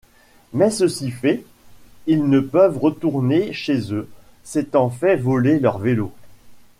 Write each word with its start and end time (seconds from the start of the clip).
Mais 0.51 0.71
ceci 0.71 1.11
fait, 1.11 1.45
ils 2.07 2.27
ne 2.27 2.39
peuvent 2.39 2.79
retourner 2.79 3.53
chez 3.53 3.93
eux, 3.93 4.09
s'étant 4.43 4.89
fait 4.89 5.15
voler 5.15 5.59
leurs 5.59 5.77
vélos. 5.77 6.11